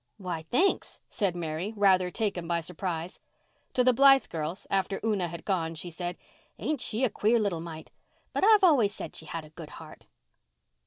[0.17, 3.19] "Why, thanks," said Mary, rather taken by surprise.
[3.75, 6.17] To the Blythe girls, after Una had gone, she said,
[6.57, 7.91] "Ain't she a queer little mite?
[8.33, 10.07] But I've always said she had a good heart."